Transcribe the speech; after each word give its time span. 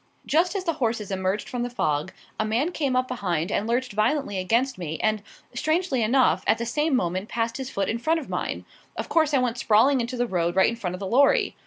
Just 0.25 0.55
as 0.55 0.63
the 0.63 0.73
horses 0.81 1.11
emerged 1.11 1.47
from 1.47 1.61
the 1.61 1.69
fog, 1.69 2.11
a 2.39 2.43
man 2.43 2.71
came 2.71 2.95
up 2.95 3.07
behind 3.07 3.51
and 3.51 3.67
lurched 3.67 3.93
violently 3.93 4.39
against 4.39 4.79
me 4.79 4.99
and, 4.99 5.21
strangely 5.53 6.01
enough, 6.01 6.43
at 6.47 6.57
the 6.57 6.65
same 6.65 6.95
moment 6.95 7.29
passed 7.29 7.57
his 7.57 7.69
foot 7.69 7.87
in 7.87 7.99
front 7.99 8.19
of 8.19 8.27
mine. 8.27 8.65
Of 8.97 9.09
course 9.09 9.31
I 9.31 9.37
went 9.37 9.59
sprawling 9.59 10.01
into 10.01 10.17
the 10.17 10.25
road 10.25 10.55
right 10.55 10.69
in 10.69 10.75
front 10.75 10.95
of 10.95 10.99
the 10.99 11.05
lorry. 11.05 11.55